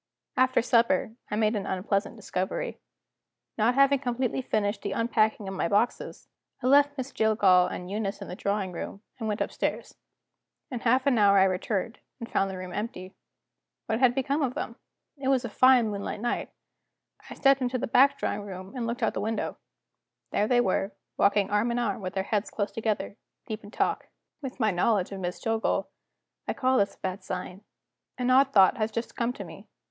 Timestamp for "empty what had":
12.73-14.15